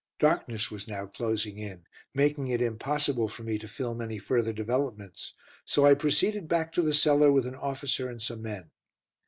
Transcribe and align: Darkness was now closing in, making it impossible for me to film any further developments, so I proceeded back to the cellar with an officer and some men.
Darkness 0.17 0.71
was 0.71 0.87
now 0.87 1.05
closing 1.05 1.59
in, 1.59 1.83
making 2.11 2.47
it 2.47 2.59
impossible 2.59 3.27
for 3.27 3.43
me 3.43 3.59
to 3.59 3.67
film 3.67 4.01
any 4.01 4.17
further 4.17 4.51
developments, 4.51 5.35
so 5.63 5.85
I 5.85 5.93
proceeded 5.93 6.47
back 6.47 6.73
to 6.73 6.81
the 6.81 6.91
cellar 6.95 7.31
with 7.31 7.45
an 7.45 7.53
officer 7.53 8.09
and 8.09 8.19
some 8.19 8.41
men. 8.41 8.71